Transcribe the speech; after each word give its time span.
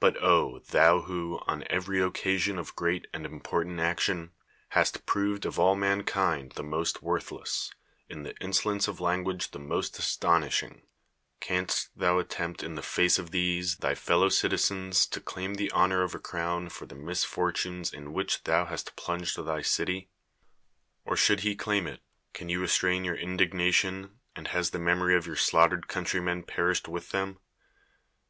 But 0.00 0.14
thou 0.14 1.02
who, 1.02 1.40
on 1.46 1.64
every 1.68 2.00
occasion 2.00 2.58
of 2.58 2.74
great 2.74 3.06
and 3.12 3.26
important 3.26 3.80
action, 3.80 4.30
};ast 4.72 5.04
proved 5.04 5.44
of 5.44 5.58
all 5.58 5.74
m.ankind 5.74 6.52
the 6.52 6.62
most 6.62 7.02
worthless, 7.02 7.70
in 8.08 8.22
the 8.22 8.34
insolence 8.38 8.88
of 8.88 8.98
language 8.98 9.50
the 9.50 9.58
most 9.58 9.98
astonishing, 9.98 10.86
■ 11.42 11.46
•anst 11.48 11.90
thou 11.94 12.18
attempt 12.18 12.62
in 12.62 12.76
the 12.76 12.82
face 12.82 13.18
of 13.18 13.30
these 13.30 13.76
thy 13.76 13.94
fellow 13.94 14.30
citizens 14.30 15.04
to 15.08 15.20
claim 15.20 15.56
the 15.56 15.70
honor 15.72 16.02
of 16.02 16.14
a 16.14 16.18
crown 16.18 16.70
for 16.70 16.86
the 16.86 16.94
misfortunes 16.94 17.92
in 17.92 18.14
which 18.14 18.42
thou 18.44 18.64
hast 18.64 18.96
plunged 18.96 19.36
thy 19.44 19.60
city? 19.60 20.08
Or, 21.04 21.14
should 21.14 21.40
he 21.40 21.54
claim 21.54 21.86
it, 21.86 22.00
can 22.32 22.48
you 22.48 22.58
restrain 22.58 23.04
your 23.04 23.16
indignation, 23.16 24.18
and 24.34 24.48
has 24.48 24.70
the 24.70 24.78
memory 24.78 25.14
of 25.14 25.26
your 25.26 25.36
slaughtered 25.36 25.88
countrymen 25.88 26.42
perished 26.42 26.88
with 26.88 27.10
them 27.10 27.38